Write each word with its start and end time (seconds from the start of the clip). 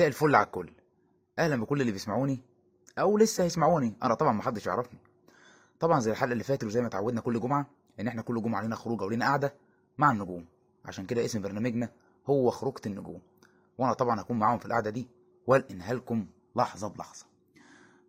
مساء 0.00 0.08
الفل 0.08 0.34
على 0.34 0.46
الكل. 0.46 0.70
أهلا 1.38 1.56
بكل 1.56 1.80
اللي 1.80 1.92
بيسمعوني 1.92 2.40
أو 2.98 3.18
لسه 3.18 3.44
هيسمعوني. 3.44 3.96
أنا 4.02 4.14
طبعا 4.14 4.32
محدش 4.32 4.66
يعرفني. 4.66 4.98
طبعا 5.80 6.00
زي 6.00 6.10
الحلقة 6.10 6.32
اللي 6.32 6.44
فاتت 6.44 6.64
وزي 6.64 6.80
ما 6.80 6.86
اتعودنا 6.86 7.20
كل 7.20 7.40
جمعة 7.40 7.66
إن 8.00 8.08
إحنا 8.08 8.22
كل 8.22 8.42
جمعة 8.42 8.62
لينا 8.62 8.76
خروجة 8.76 9.04
ولينا 9.04 9.24
قعدة 9.26 9.54
مع 9.98 10.10
النجوم. 10.10 10.46
عشان 10.84 11.06
كده 11.06 11.24
اسم 11.24 11.42
برنامجنا 11.42 11.88
هو 12.26 12.50
خروجة 12.50 12.80
النجوم. 12.86 13.20
وأنا 13.78 13.92
طبعا 13.92 14.20
هكون 14.20 14.38
معاهم 14.38 14.58
في 14.58 14.66
القعدة 14.66 14.90
دي 14.90 15.08
والقنها 15.46 15.94
لكم 15.94 16.26
لحظة 16.56 16.88
بلحظة. 16.88 17.26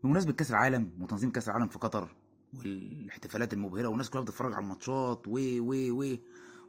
بمناسبة 0.04 0.34
كأس 0.34 0.52
العالم 0.52 0.92
وتنظيم 1.02 1.32
كأس 1.32 1.50
العالم 1.50 1.68
في 1.68 1.80
قطر 1.80 2.16
والاحتفالات 2.60 3.54
المبهرة 3.54 3.88
والناس 3.88 4.10
كلها 4.10 4.24
بتتفرج 4.24 4.54
على 4.54 4.64
الماتشات 4.64 5.28
و 5.28 5.40
و 5.60 5.74
و 5.92 6.18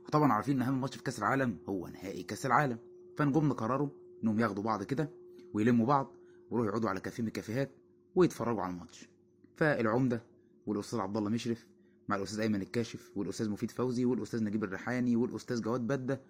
وطبعا 0.07 0.33
عارفين 0.33 0.57
إن 0.57 0.69
أهم 0.69 0.81
ماتش 0.81 0.97
في 0.97 1.03
كأس 1.03 1.19
العالم 1.19 1.59
هو 1.69 1.89
نهائي 1.89 2.23
كأس 2.23 2.47
العالم. 2.47 2.79
فنجومنا 3.19 3.55
قرروا 3.55 3.89
انهم 4.23 4.41
ياخدوا 4.41 4.63
بعض 4.63 4.83
كده 4.83 5.11
ويلموا 5.55 5.87
بعض 5.87 6.13
ويروحوا 6.51 6.69
يقعدوا 6.71 6.91
على 6.91 7.01
كافيه 7.01 7.23
من 7.23 7.29
الكافيهات 7.29 7.71
ويتفرجوا 8.15 8.63
على 8.63 8.73
الماتش. 8.73 9.09
فالعمدة 9.57 10.23
والأستاذ 10.67 10.99
عبد 10.99 11.17
الله 11.17 11.31
مشرف 11.31 11.67
مع 12.09 12.17
الأستاذ 12.17 12.41
أيمن 12.41 12.63
الكاشف 12.63 13.11
والأستاذ 13.17 13.51
مفيد 13.51 13.71
فوزي 13.71 14.05
والأستاذ 14.05 14.45
نجيب 14.45 14.65
الريحاني 14.65 15.17
والأستاذ 15.17 15.61
جواد 15.63 15.81
بدة 15.81 16.21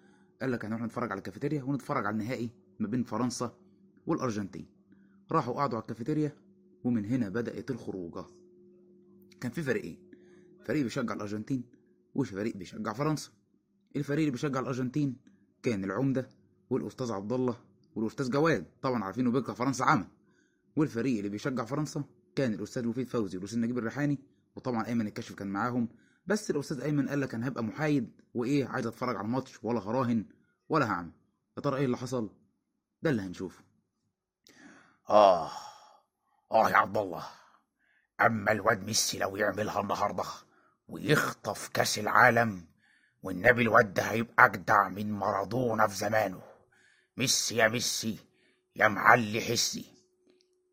قال 0.41 0.51
لك 0.51 0.65
هنروح 0.65 0.81
نتفرج 0.81 1.11
على 1.11 1.17
الكافيتيريا 1.17 1.63
ونتفرج 1.63 2.05
على 2.05 2.13
النهائي 2.13 2.49
ما 2.79 2.87
بين 2.87 3.03
فرنسا 3.03 3.55
والأرجنتين. 4.07 4.65
راحوا 5.31 5.53
قعدوا 5.53 5.75
على 5.77 5.81
الكافيتيريا 5.81 6.31
ومن 6.83 7.05
هنا 7.05 7.29
بدأت 7.29 7.71
الخروجة. 7.71 8.25
كان 9.41 9.51
في 9.51 9.61
فريقين 9.61 9.97
فريق 10.65 10.83
بيشجع 10.83 11.13
الأرجنتين 11.13 11.63
وفريق 12.15 12.57
بيشجع 12.57 12.93
فرنسا. 12.93 13.31
الفريق 13.95 14.19
اللي 14.19 14.31
بيشجع 14.31 14.59
الأرجنتين 14.59 15.15
كان 15.63 15.83
العمدة 15.83 16.29
والأستاذ 16.69 17.11
عبد 17.11 17.33
الله 17.33 17.57
والأستاذ 17.95 18.29
جواد 18.29 18.65
طبعا 18.81 19.03
عارفينه 19.03 19.31
بيكره 19.31 19.53
فرنسا 19.53 19.83
عمى 19.83 20.07
والفريق 20.75 21.17
اللي 21.17 21.29
بيشجع 21.29 21.65
فرنسا 21.65 22.03
كان 22.35 22.53
الأستاذ 22.53 22.87
مفيد 22.87 23.09
فوزي 23.09 23.37
والأستاذ 23.37 23.59
نجيب 23.59 23.77
الريحاني 23.77 24.19
وطبعا 24.55 24.85
أيمن 24.87 25.07
الكشف 25.07 25.35
كان 25.35 25.47
معاهم. 25.47 25.89
بس 26.25 26.51
الأستاذ 26.51 26.81
أيمن 26.81 27.09
قال 27.09 27.21
لك 27.21 27.35
أنا 27.35 27.47
هبقى 27.47 27.63
محايد 27.63 28.21
وإيه 28.33 28.65
عايز 28.67 28.87
أتفرج 28.87 29.15
على 29.15 29.25
الماتش 29.25 29.63
ولا 29.63 29.79
هراهن 29.79 30.25
ولا 30.69 30.91
هعمل. 30.91 31.11
يا 31.57 31.61
ترى 31.61 31.77
إيه 31.77 31.85
اللي 31.85 31.97
حصل؟ 31.97 32.29
ده 33.01 33.09
اللي 33.09 33.21
هنشوفه. 33.21 33.63
آه 35.09 35.51
آه 36.51 36.69
يا 36.69 36.75
عبد 36.77 36.97
الله. 36.97 37.23
أما 38.21 38.51
الواد 38.51 38.83
ميسي 38.83 39.17
لو 39.19 39.35
يعملها 39.35 39.81
النهاردة 39.81 40.23
ويخطف 40.87 41.67
كأس 41.67 41.99
العالم 41.99 42.65
والنبي 43.23 43.61
الواد 43.61 43.93
ده 43.93 44.03
هيبقى 44.03 44.45
أجدع 44.45 44.89
من 44.89 45.11
مارادونا 45.11 45.87
في 45.87 45.95
زمانه. 45.95 46.41
ميسي 47.17 47.55
يا 47.55 47.67
ميسي 47.67 48.17
يا 48.75 48.87
معلي 48.87 49.41
حسك. 49.41 49.85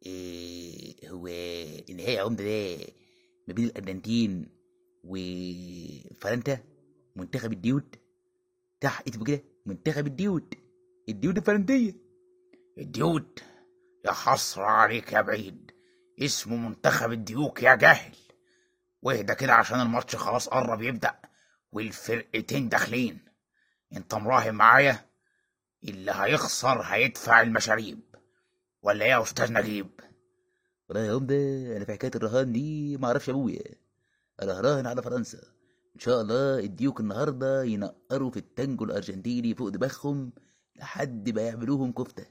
إيه 0.07 1.11
هو 1.11 1.27
النهائي 1.27 2.15
يا 2.15 2.23
عمده 2.23 2.45
ده 2.45 2.87
ما 3.49 3.55
بين 3.55 3.65
الأرجنتين 3.65 4.49
وفرنسا 5.05 6.59
منتخب 7.17 7.53
الديود 7.53 7.97
صح 8.83 9.03
اسمه 9.09 9.25
كده؟ 9.25 9.43
منتخب 9.67 10.07
الديود 10.07 10.55
الديود 11.09 11.37
الفرنسية. 11.37 11.95
الديود 12.79 13.41
يا 14.07 14.13
حسرة 14.13 14.65
عليك 14.65 15.13
يا 15.13 15.21
بعيد. 15.21 15.71
اسمه 16.23 16.57
منتخب 16.57 17.13
الديوك 17.13 17.63
يا 17.63 17.75
جاهل. 17.75 18.17
واهدى 19.03 19.35
كده 19.35 19.53
عشان 19.53 19.81
الماتش 19.81 20.17
خلاص 20.17 20.49
قرب 20.49 20.83
يبدأ 20.83 21.15
والفرقتين 21.73 22.69
داخلين. 22.69 23.19
انت 23.97 24.15
مراهن 24.15 24.55
معايا؟ 24.55 25.10
اللي 25.85 26.13
هيخسر 26.15 26.81
هيدفع 26.83 27.41
المشاريب. 27.41 28.01
ولا 28.83 29.05
إيه 29.05 29.11
يا 29.11 29.23
أستاذ 29.23 29.53
نجيب؟ 29.53 29.91
والله 30.89 31.05
يا 31.05 31.15
عمدة 31.15 31.77
أنا 31.77 31.85
في 31.85 31.93
حكاية 31.93 32.11
الرهان 32.15 32.53
دي 32.53 32.97
ما 32.97 33.07
أعرفش 33.07 33.29
أبويا. 33.29 33.63
أنا 34.43 34.61
هراهن 34.61 34.87
على 34.87 35.03
فرنسا. 35.03 35.39
إن 35.95 36.01
شاء 36.01 36.21
الله 36.21 36.59
الديوك 36.59 37.01
النهارده 37.01 37.63
ينقروا 37.65 38.31
في 38.31 38.37
التانجو 38.37 38.85
الأرجنتيني 38.85 39.55
فوق 39.55 39.69
دماغهم 39.69 40.33
لحد 40.77 41.31
ما 41.31 41.43
يعملوهم 41.43 41.93
كفتة 41.93 42.27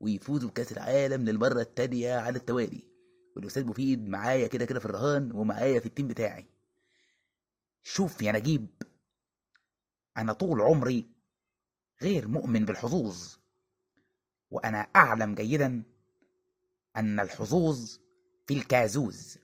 ويفوزوا 0.00 0.48
بكأس 0.50 0.72
العالم 0.72 1.24
للمرة 1.24 1.60
التانية 1.60 2.14
على 2.14 2.38
التوالي. 2.38 2.84
والأستاذ 3.36 3.66
مفيد 3.66 4.08
معايا 4.08 4.46
كده 4.46 4.64
كده 4.64 4.80
في 4.80 4.86
الرهان 4.86 5.32
ومعايا 5.32 5.80
في 5.80 5.86
التيم 5.86 6.08
بتاعي. 6.08 6.46
شوف 7.82 8.22
يا 8.22 8.32
نجيب 8.32 8.66
أنا 10.16 10.32
طول 10.32 10.60
عمري 10.60 11.06
غير 12.02 12.28
مؤمن 12.28 12.64
بالحظوظ. 12.64 13.36
وأنا 14.50 14.78
أعلم 14.78 15.34
جيدا 15.34 15.82
أن 16.96 17.20
الحظوظ 17.20 17.98
في 18.46 18.54
الكازوز 18.54 19.38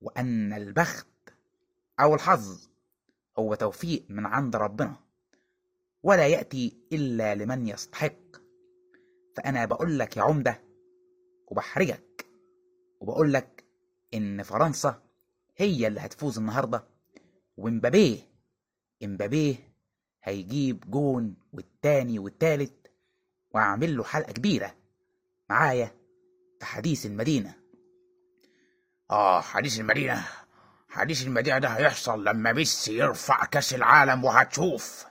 وأن 0.00 0.52
البخت 0.52 1.06
أو 2.00 2.14
الحظ 2.14 2.68
هو 3.38 3.54
توفيق 3.54 4.04
من 4.08 4.26
عند 4.26 4.56
ربنا 4.56 4.96
ولا 6.02 6.26
يأتي 6.26 6.76
إلا 6.92 7.34
لمن 7.34 7.66
يستحق. 7.66 8.14
فأنا 9.36 9.64
بقول 9.64 9.98
لك 9.98 10.16
يا 10.16 10.22
عمدة 10.22 10.60
وبحرجك 11.48 12.26
وبقول 13.00 13.32
لك 13.32 13.64
إن 14.14 14.42
فرنسا 14.42 15.02
هي 15.56 15.86
اللي 15.86 16.00
هتفوز 16.00 16.38
النهارده 16.38 16.84
ومبابيه 17.56 18.18
إمبابيه 19.02 19.73
هيجيب 20.24 20.90
جون 20.90 21.34
والتاني 21.52 22.18
والتالت 22.18 22.90
وأعمل 23.50 23.96
له 23.96 24.04
حلقة 24.04 24.32
كبيرة. 24.32 24.74
معايا 25.50 25.90
في 26.60 26.66
حديث 26.66 27.06
المدينة. 27.06 27.54
آه 29.10 29.40
حديث 29.40 29.80
المدينة. 29.80 30.24
حديث 30.88 31.22
المدينة 31.26 31.58
ده 31.58 31.68
هيحصل 31.68 32.24
لما 32.24 32.52
ميسي 32.52 32.96
يرفع 32.96 33.44
كأس 33.44 33.74
العالم 33.74 34.24
وهتشوف. 34.24 35.06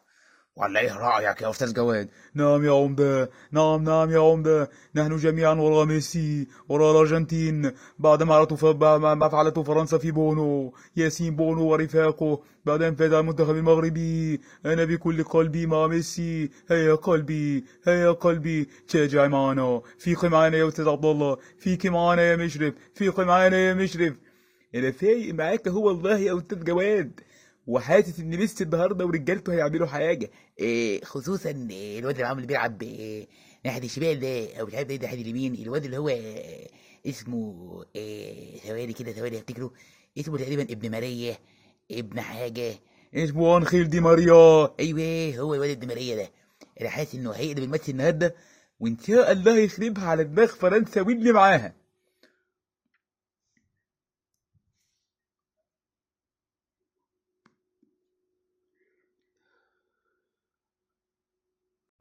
ولا 0.56 0.80
إيه 0.80 0.94
رأيك 0.94 1.42
يا 1.42 1.50
أستاذ 1.50 1.74
جواد؟ 1.74 2.10
نعم 2.34 2.66
يا 2.66 2.72
عمدة. 2.72 3.30
نعم 3.52 3.84
نعم 3.84 4.12
يا 4.12 4.20
عمدة. 4.20 4.70
نحن 4.96 5.18
جميعا 5.18 5.54
وراء 5.54 5.86
ميسي 5.86 6.48
وراء 6.70 6.92
الأرجنتين. 6.92 7.72
بعد 8.00 8.24
ما 8.24 9.30
فعلته 9.30 9.64
فرنسا 9.64 9.98
في 9.98 10.12
بونو. 10.12 10.74
ياسين 10.96 11.36
بونو 11.36 11.64
ورفاقه. 11.64 12.40
بعد 12.66 12.84
على 13.02 13.20
المنتخب 13.20 13.56
المغربي. 13.56 14.42
أنا 14.66 14.86
بكل 14.86 15.24
قلبي 15.24 15.66
مع 15.66 15.88
ميسي. 15.88 16.50
هيا 16.70 16.96
قلبي 16.96 17.66
هيا 17.88 18.12
قلبي. 18.12 18.70
تشجع 18.88 19.28
معنا. 19.28 19.82
فيق 20.00 20.26
معنا 20.26 20.58
يا 20.58 20.68
أستاذ 20.68 20.90
عبد 20.90 21.06
الله 21.06 21.38
فيق 21.60 21.86
معنا 21.86 22.22
يا 22.22 22.36
مشرف. 22.36 22.74
فيق 22.96 23.20
معنا 23.20 23.58
يا 23.58 23.74
مشرف. 23.74 24.14
أنا 24.76 24.92
فايق 24.92 25.34
معاك 25.34 25.68
هو 25.68 25.88
والله 25.88 26.18
يا 26.18 26.38
أستاذ 26.38 26.64
جواد. 26.64 27.20
وحاسس 27.68 28.20
ان 28.20 28.38
ميسي 28.38 28.64
النهارده 28.64 29.06
ورجالته 29.06 29.54
هيعملوا 29.54 29.88
حاجة. 29.88 30.30
إيه 30.60 31.04
خصوصا 31.06 31.50
الواد 31.52 32.16
اللي 32.16 32.28
عامل 32.28 32.46
بيلعب 32.46 32.82
إيه 32.84 33.28
ناحية 33.66 33.84
الشمال 33.84 34.20
ده 34.20 34.60
أو 34.60 34.66
مش 34.66 34.74
عارف 34.74 34.90
إيه 34.90 35.00
ناحية 35.00 35.22
اليمين. 35.22 35.54
الواد 35.56 35.86
اللي 35.86 35.98
هو 35.98 36.10
إيه 36.10 36.68
اسمه 37.08 37.84
إيه 37.96 38.58
ثواني 38.58 38.94
كده 38.94 39.12
ثواني 39.12 39.38
افتكره 39.38 39.72
اسمه 40.20 40.38
تقريبا 40.38 40.64
ابن 40.64 40.92
ماريا 40.92 41.38
ابن 41.92 42.22
حاجة. 42.22 42.74
اسمه 43.16 43.58
أنخيل 43.58 43.90
دي 43.90 44.00
ماريا. 44.00 44.74
أيوه 44.80 45.40
هو 45.40 45.54
الواد 45.54 45.70
ابن 45.70 45.88
ماريا 45.88 46.16
ده. 46.16 46.30
أنا 46.82 46.90
حاسس 46.90 47.16
إنه 47.16 47.32
هيقلب 47.32 47.64
الماتش 47.64 47.90
النهارده 47.90 48.36
وإن 48.80 48.98
شاء 49.08 49.32
الله 49.32 49.58
يخربها 49.58 50.06
على 50.06 50.24
دماغ 50.24 50.48
فرنسا 50.48 51.02
واللي 51.02 51.32
معاها. 51.32 51.83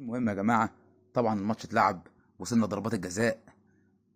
المهم 0.03 0.29
يا 0.29 0.35
جماعة 0.35 0.71
طبعا 1.15 1.39
الماتش 1.41 1.65
اتلعب 1.65 2.07
وصلنا 2.39 2.67
ضربات 2.67 2.95
الجزاء 2.95 3.39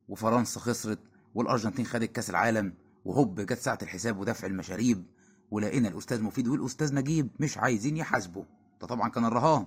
وفرنسا 0.08 0.60
خسرت 0.60 0.98
والأرجنتين 1.34 1.86
خدت 1.86 2.12
كأس 2.12 2.30
العالم 2.30 2.72
وهوب 3.04 3.40
جت 3.40 3.58
ساعة 3.58 3.78
الحساب 3.82 4.18
ودفع 4.18 4.46
المشاريب 4.46 5.04
ولقينا 5.50 5.88
الأستاذ 5.88 6.22
مفيد 6.22 6.48
والأستاذ 6.48 6.94
نجيب 6.94 7.28
مش 7.40 7.58
عايزين 7.58 7.96
يحاسبوا. 7.96 8.44
ده 8.80 8.86
طبعا 8.86 9.08
كان 9.08 9.24
الرهان. 9.24 9.66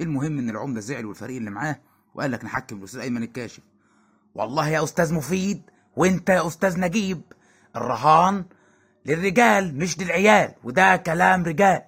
المهم 0.00 0.38
إن 0.38 0.50
العمده 0.50 0.80
زعل 0.80 1.04
والفريق 1.06 1.36
اللي 1.36 1.50
معاه 1.50 1.80
وقال 2.14 2.30
لك 2.32 2.44
نحكم 2.44 2.78
الأستاذ 2.78 3.00
أيمن 3.00 3.22
الكاشف. 3.22 3.62
والله 4.34 4.68
يا 4.68 4.84
أستاذ 4.84 5.14
مفيد 5.14 5.62
وأنت 5.96 6.28
يا 6.28 6.46
أستاذ 6.46 6.80
نجيب 6.80 7.20
الرهان 7.76 8.44
للرجال 9.06 9.78
مش 9.78 9.98
للعيال 9.98 10.54
وده 10.64 10.96
كلام 10.96 11.42
رجال 11.44 11.82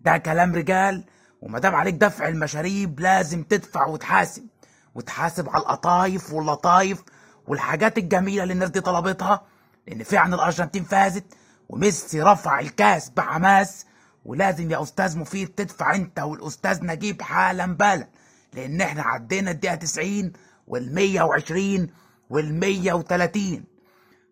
ده 0.00 0.16
كلام 0.18 0.54
رجال 0.54 1.04
وما 1.42 1.58
دام 1.58 1.74
عليك 1.74 1.94
دفع 1.94 2.28
المشاريب 2.28 3.00
لازم 3.00 3.42
تدفع 3.42 3.86
وتحاسب. 3.86 4.46
وتحاسب 4.94 5.48
على 5.48 5.62
القطايف 5.62 6.32
واللطايف 6.32 7.02
والحاجات 7.46 7.98
الجميلة 7.98 8.42
اللي 8.42 8.54
الناس 8.54 8.70
دي 8.70 8.80
طلبتها 8.80 9.42
لأن 9.86 10.02
فعلا 10.02 10.34
الأرجنتين 10.34 10.84
فازت 10.84 11.24
وميسي 11.68 12.22
رفع 12.22 12.60
الكاس 12.60 13.10
بحماس 13.10 13.86
ولازم 14.24 14.70
يا 14.70 14.82
أستاذ 14.82 15.18
مفيد 15.18 15.48
تدفع 15.48 15.94
أنت 15.94 16.18
والأستاذ 16.20 16.84
نجيب 16.86 17.22
حالا 17.22 17.66
بالا 17.66 18.08
لأن 18.54 18.80
إحنا 18.80 19.02
عدينا 19.02 19.50
الدقيقة 19.50 19.74
90 19.74 20.32
والمية 20.66 21.22
وعشرين 21.22 21.90
والمية 22.30 22.92
وتلاتين. 22.92 23.64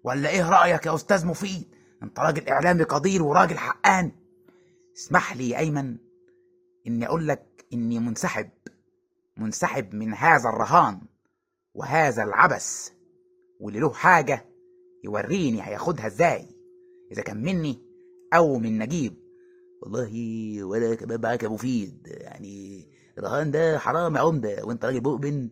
ولا 0.05 0.29
إيه 0.29 0.49
رأيك 0.49 0.87
يا 0.87 0.95
أستاذ 0.95 1.27
مفيد؟ 1.27 1.69
أنت 2.03 2.21
راجل 2.21 2.49
إعلامي 2.49 2.83
قدير 2.83 3.23
وراجل 3.23 3.59
حقان 3.59 4.13
اسمح 4.97 5.37
لي 5.37 5.51
يا 5.51 5.59
أيمن. 5.59 5.97
إني 6.87 7.07
أقول 7.07 7.29
لك 7.29 7.67
إني 7.73 7.99
منسحب 7.99 8.51
منسحب 9.37 9.95
من 9.95 10.15
هذا 10.15 10.49
الرهان 10.49 11.01
وهذا 11.75 12.23
العبث 12.23 12.89
واللي 13.61 13.81
له 13.81 13.93
حاجة 13.93 14.45
يوريني 15.05 15.63
هياخدها 15.63 16.07
إزاي. 16.07 16.49
إذا 17.13 17.23
كان 17.23 17.43
مني 17.43 17.83
أو 18.35 18.59
من 18.59 18.79
نجيب. 18.79 19.17
والله 19.83 20.65
ولا 20.65 20.95
كمان 20.95 21.21
معاك 21.21 21.43
يا 21.43 21.49
مفيد 21.49 22.07
يعني 22.07 22.87
الرهان 23.19 23.51
ده 23.51 23.79
حرام 23.79 24.17
يا 24.17 24.21
عمدة. 24.21 24.65
وأنت 24.65 24.85
راجل 24.85 25.03
مؤمن 25.03 25.51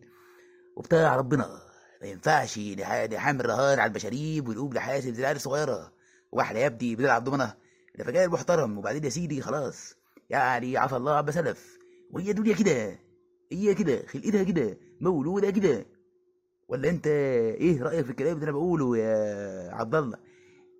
وبتاع 0.77 1.15
ربنا. 1.15 1.61
ما 2.01 2.07
ينفعش 2.07 2.59
نح- 2.59 3.13
نحامل 3.13 3.45
رهان 3.45 3.79
على 3.79 3.89
المشاريب 3.89 4.47
ونقوم 4.49 4.73
نحاسب 4.73 5.13
زي 5.13 5.19
العيال 5.19 5.35
الصغيرة. 5.37 5.93
واحدة 6.31 6.59
يا 6.59 6.65
ابني 6.67 6.95
بتلعب 6.95 7.23
دومنه 7.23 7.53
ده 7.97 8.03
فجأة 8.03 8.27
محترم 8.27 8.77
وبعدين 8.77 9.03
يا 9.03 9.09
سيدي 9.09 9.41
خلاص. 9.41 9.95
يعني 10.29 10.77
عفى 10.77 10.95
الله 10.95 11.15
عما 11.17 11.31
سلف 11.31 11.77
وهي 12.11 12.31
الدنيا 12.31 12.55
كده 12.55 12.99
هي 13.51 13.75
كده 13.75 14.05
خلقتها 14.07 14.43
كده 14.43 14.77
مولودة 15.01 15.51
كده. 15.51 15.85
ولا 16.67 16.89
انت 16.89 17.07
إيه 17.07 17.83
رأيك 17.83 18.05
في 18.05 18.11
الكلام 18.11 18.33
اللي 18.33 18.43
أنا 18.43 18.51
بقوله 18.51 18.97
يا 18.97 19.71
عبد 19.73 19.95
الله؟ 19.95 20.17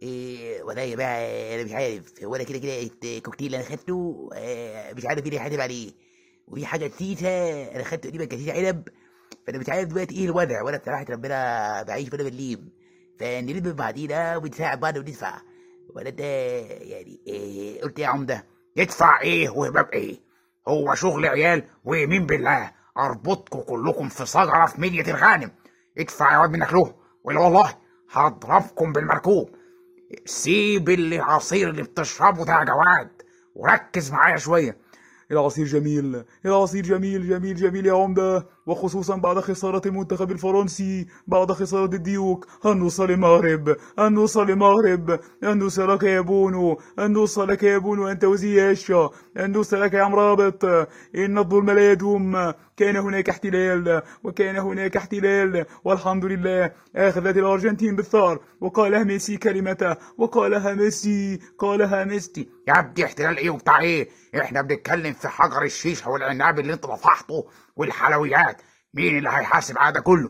إيه 0.02 0.64
ولا 0.64 0.96
بقى 0.96 1.56
أنا 1.56 1.64
مش 1.64 1.72
عارف. 1.72 2.24
هو 2.24 2.36
أنا 2.36 2.44
كده 2.44 2.58
كده 2.58 2.90
الكوكتيل 3.04 3.56
أنا 3.56 3.64
خدته 3.64 4.30
آه، 4.34 4.94
مش 4.94 5.06
عارف 5.06 5.20
مين 5.20 5.28
اللي 5.28 5.40
حاتب 5.40 5.60
عليه. 5.60 5.92
وفي 6.48 6.66
حاجة 6.66 6.88
نسيتها 6.88 7.76
أنا 7.76 7.84
خدت 7.84 8.04
تقريبا 8.04 8.26
كتير 8.26 8.54
عنب. 8.56 8.88
فأنا 9.48 9.58
مش 9.58 9.70
عارف 9.70 9.90
دلوقتي 9.90 10.16
إيه 10.16 10.26
الوضع. 10.26 10.62
ولا 10.62 10.78
بصراحة 10.78 11.06
ربنا 11.10 11.84
بعيش 11.84 12.10
وأنا 12.14 12.24
بنليم 12.24 12.70
فنلم 13.20 13.74
بعضينا 13.74 14.38
ونساعد 14.38 14.80
بعض 14.80 14.98
وندفع. 14.98 15.42
ولا 15.96 16.10
انت 16.10 16.20
يعني 16.20 17.20
إيه 17.28 17.82
قلت 17.82 18.00
إيه 18.00 18.06
يا 18.06 18.10
عمدة؟ 18.10 18.55
يدفع 18.76 19.22
إيه 19.22 19.50
وهباب 19.50 19.90
إيه؟ 19.94 20.20
هو 20.68 20.96
شغل 20.96 21.26
عيال 21.26 21.64
ويمين 21.86 22.26
بالله. 22.26 22.72
أربطكم 22.98 23.60
كلكم 23.60 24.10
في 24.10 24.26
صجرة 24.26 24.66
في 24.66 24.82
مية 24.82 25.02
الغانم. 25.02 25.52
ادفع 25.98 26.34
يا 26.34 26.38
واد 26.38 26.50
منك 26.50 26.74
له. 26.74 26.96
ولا 27.24 27.40
والله 27.40 27.74
هضربكم 28.12 28.94
بالمركوب. 28.94 29.50
سيب 30.26 30.90
اللي 30.90 31.20
عصير 31.20 31.70
اللي 31.70 31.84
بتشربه 31.84 32.46
ده 32.46 32.54
يا 32.54 32.64
جواد. 32.64 33.22
وركز 33.56 34.12
معايا 34.12 34.38
شوية. 34.38 34.78
العصير 35.32 35.66
جميل 35.66 36.24
العصير 36.46 36.84
جميل 36.84 37.30
جميل 37.30 37.56
جميل 37.56 37.86
يا 37.86 37.94
عمدة. 37.94 38.48
وخصوصا 38.66 39.16
بعد 39.16 39.40
خسارة 39.40 39.82
المنتخب 39.86 40.32
الفرنسي 40.32 41.08
بعد 41.28 41.52
خسارة 41.52 41.96
الديوك 41.96 42.48
هنوصل 42.66 43.12
المغرب 43.12 43.76
هنوصل 44.00 44.50
المغرب 44.50 45.20
هنوصل 45.44 45.94
لك 45.94 46.04
يا 46.04 46.22
بونو 46.22 46.80
هنوصل 47.00 47.48
لك 47.48 47.64
يا 47.64 47.78
بونو 47.78 48.08
أنت 48.08 48.24
وزياشة 48.24 49.12
هنوصل 49.38 49.82
لك 49.82 49.94
يا 49.94 50.02
عم 50.04 50.16
مرابط. 50.16 50.66
إن 51.16 51.38
الظلم 51.38 51.72
لا 51.72 51.92
يدوم. 51.92 52.54
كان 52.78 52.96
هناك 52.96 53.30
احتلال 53.30 54.02
وكان 54.24 54.56
هناك 54.58 54.98
احتلال. 54.98 55.66
والحمد 55.84 56.26
لله 56.26 56.72
أخذت 56.96 57.38
الأرجنتين 57.38 57.96
بالثار. 57.96 58.40
وقالها 58.62 59.04
ميسي 59.04 59.38
كلمته 59.38 59.96
وقالها 60.18 60.74
ميسي 60.74 61.40
قالها 61.60 62.04
ميسي. 62.04 62.50
يا 62.68 62.80
ابني 62.80 63.06
احتلال 63.06 63.38
إيه 63.38 63.50
وبتاع 63.50 63.80
إيه؟ 63.82 64.10
إحنا 64.42 64.62
بنتكلم 64.62 65.14
في 65.14 65.28
حجر 65.28 65.64
الشيشة 65.64 66.10
والعناب 66.10 66.60
اللي 66.60 66.74
أنت 66.74 66.84
طفحته 66.84 67.46
والحلويات. 67.76 68.62
مين 68.94 69.18
اللي 69.18 69.30
هيحاسب 69.30 69.78
على 69.78 69.94
ده 69.94 70.00
كله؟ 70.02 70.30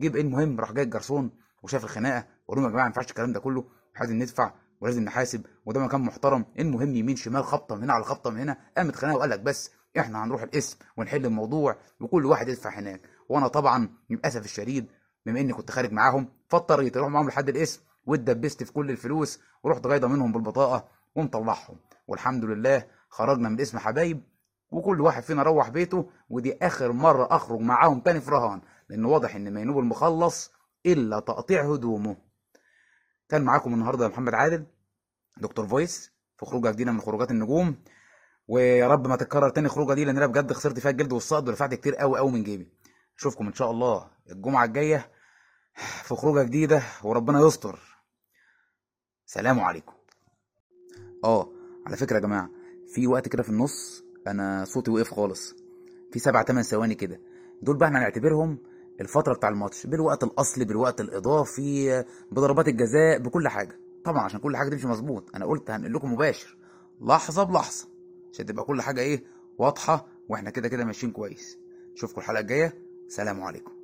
جيب 0.00 0.16
إيه 0.16 0.22
المهم؟ 0.22 0.60
راح 0.60 0.72
جاي 0.72 0.84
الجرسون 0.84 1.30
وشاف 1.62 1.84
الخناقة. 1.84 2.26
وقال 2.46 2.60
لهم 2.60 2.64
يا 2.64 2.70
جماعة 2.70 2.84
ما 2.84 2.88
ينفعش 2.88 3.10
الكلام 3.10 3.32
ده 3.32 3.40
كله. 3.40 3.64
لازم 4.00 4.16
ندفع 4.16 4.52
ولازم 4.80 5.02
نحاسب. 5.02 5.46
وده 5.66 5.80
مكان 5.80 6.00
محترم. 6.00 6.44
المهم 6.58 6.94
يمين 6.94 7.16
شمال 7.16 7.44
خبطة 7.44 7.74
من 7.76 7.82
هنا 7.82 7.92
على 7.92 8.04
خبطة 8.04 8.30
من 8.30 8.40
هنا؟ 8.40 8.58
قامت 8.76 8.96
خناقة 8.96 9.16
وقال 9.16 9.30
لك 9.30 9.40
بس 9.40 9.70
إحنا 9.98 10.24
هنروح 10.24 10.42
القسم 10.42 10.78
ونحل 10.96 11.26
الموضوع 11.26 11.76
وكل 12.00 12.26
واحد 12.26 12.48
يدفع 12.48 12.78
هناك. 12.78 13.00
وأنا 13.28 13.48
طبعا 13.48 13.88
للأسف 14.10 14.44
الشديد 14.44 14.86
بما 15.26 15.40
إني 15.40 15.52
كنت 15.52 15.70
خارج 15.70 15.92
معاهم 15.92 16.28
فاضطريت 16.48 16.96
أروح 16.96 17.08
معاهم 17.08 17.28
لحد 17.28 17.48
القسم 17.48 17.80
واتدبست 18.06 18.62
في 18.62 18.72
كل 18.72 18.90
الفلوس 18.90 19.40
ورحت 19.62 19.86
جايضه 19.86 20.08
منهم 20.08 20.32
بالبطاقة 20.32 20.88
ومطلعهم. 21.14 21.76
والحمد 22.06 22.44
لله 22.44 22.86
خرجنا 23.08 23.48
من 23.48 23.54
القسم 23.54 23.78
حبايب. 23.78 24.22
وكل 24.70 25.00
واحد 25.00 25.22
فينا 25.22 25.42
روح 25.42 25.68
بيته 25.68 26.10
ودي 26.30 26.58
آخر 26.62 26.92
مرة 26.92 27.28
أخرج 27.30 27.60
معاهم 27.60 28.00
تاني 28.00 28.20
في 28.20 28.30
رهان 28.30 28.60
لأن 28.88 29.04
واضح 29.04 29.34
إن 29.34 29.54
مينوب 29.54 29.78
المخلص 29.78 30.52
إلا 30.86 31.20
تقطيع 31.20 31.72
هدومه. 31.72 32.16
كان 33.28 33.42
معاكم 33.44 33.74
النهارده 33.74 34.08
محمد 34.08 34.34
عادل 34.34 34.66
دكتور 35.36 35.66
Voice 35.66 36.12
في 36.36 36.46
خروجة 36.46 36.70
جديدة 36.70 36.92
من 36.92 37.00
خروجات 37.00 37.30
النجوم. 37.30 37.76
ويا 38.48 38.88
رب 38.88 39.06
ما 39.06 39.16
تتكرر 39.16 39.48
تاني 39.50 39.68
خروجة 39.68 39.94
دي 39.94 40.04
لأن 40.04 40.16
أنا 40.16 40.26
بجد 40.26 40.52
خسرت 40.52 40.78
فيها 40.78 40.90
الجلد 40.90 41.12
والسقط 41.12 41.48
ودفعت 41.48 41.74
كتير 41.74 41.94
قوي 41.94 42.18
قوي 42.18 42.30
من 42.32 42.42
جيبي. 42.44 42.72
أشوفكم 43.18 43.46
إن 43.46 43.54
شاء 43.54 43.70
الله 43.70 44.10
الجمعة 44.30 44.64
الجاية 44.64 45.10
في 46.02 46.14
خروجة 46.14 46.42
جديدة 46.42 46.82
وربنا 47.04 47.40
يستر. 47.40 47.78
سلام 49.26 49.60
عليكم. 49.60 49.92
آه 51.24 51.48
على 51.86 51.96
فكرة 51.96 52.16
يا 52.16 52.20
جماعة 52.20 52.50
في 52.94 53.06
وقت 53.06 53.28
كده 53.28 53.42
في 53.42 53.48
النص 53.48 54.04
أنا 54.28 54.64
صوتي 54.64 54.90
وقف 54.90 55.14
خالص. 55.14 55.54
في 56.12 56.18
سبع 56.18 56.42
تمن 56.42 56.62
ثواني 56.62 56.94
كده. 56.94 57.20
دول 57.62 57.76
بقى 57.76 57.88
إحنا 57.88 57.98
هنعتبرهم 57.98 58.58
الفترة 59.00 59.34
بتاع 59.34 59.48
الماتش 59.48 59.86
بالوقت 59.86 60.24
الأصلي 60.24 60.64
بالوقت 60.64 61.00
الإضافي 61.00 62.04
بضربات 62.32 62.68
الجزاء 62.68 63.18
بكل 63.18 63.48
حاجة. 63.48 63.80
طبعا 64.04 64.22
عشان 64.22 64.40
كل 64.40 64.56
حاجة 64.56 64.68
تمشي 64.68 64.86
مظبوط. 64.88 65.30
أنا 65.36 65.46
قلت 65.46 65.70
هنقل 65.70 65.94
لكم 65.94 66.12
مباشر 66.12 66.56
لحظة 67.00 67.42
بلحظة 67.42 67.88
عشان 68.32 68.46
تبقى 68.46 68.64
كل 68.64 68.82
حاجة 68.82 69.00
إيه 69.00 69.24
واضحة 69.58 70.06
وإحنا 70.28 70.50
كده 70.50 70.68
كده 70.68 70.84
ماشيين 70.84 71.12
كويس. 71.12 71.58
اشوفكم 71.96 72.20
الحلقة 72.20 72.40
الجاية. 72.40 72.74
سلام 73.08 73.42
عليكم. 73.42 73.77